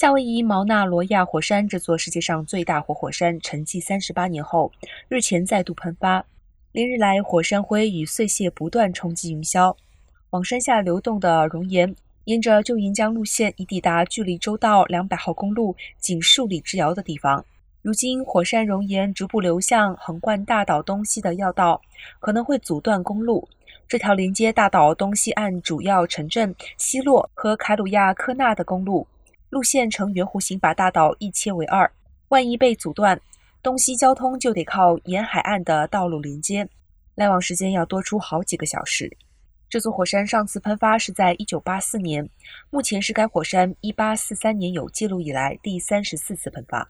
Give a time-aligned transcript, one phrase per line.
[0.00, 4.72] 夏威夷毛纳罗亚火山这座世界上最大活火山，沉寂三十八年后，
[5.10, 6.24] 日前再度喷发。
[6.72, 9.76] 连日来，火山灰与碎屑不断冲击云霄，
[10.30, 11.94] 往山下流动的熔岩，
[12.24, 17.44] 沿着旧岩浆路线已抵达距离州道两百号公路仅数里之遥的地方。
[17.82, 21.78] 如今，火山熔岩逐步流向横贯大岛东西的要道，
[22.20, 23.46] 可能会阻断公路。
[23.86, 29.06] 这条连接大岛东西岸主要城镇希洛和凯鲁亚科纳的公路，
[29.50, 31.90] 路线呈圆弧形，把大道一切为二。
[32.28, 33.20] 万一被阻断，
[33.62, 36.68] 东西交通就得靠沿海岸的道路连接，
[37.16, 39.16] 来往时间要多出好几个小时。
[39.68, 42.28] 这座火山上次喷发是在1984年，
[42.70, 46.88] 目前是该火山1843年有记录以来第三十四次喷发。